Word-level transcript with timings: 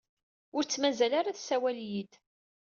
Ur 0.55 0.63
tt-mazal 0.65 1.11
ara 1.19 1.35
tessawal 1.37 1.77
yid-i. 1.89 2.15